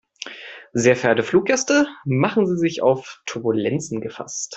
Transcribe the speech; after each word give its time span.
Sehr 0.73 0.95
verehrte 0.95 1.21
Fluggäste, 1.21 1.85
machen 2.05 2.47
Sie 2.47 2.57
sich 2.57 2.81
auf 2.81 3.21
Turbulenzen 3.27 4.01
gefasst. 4.01 4.49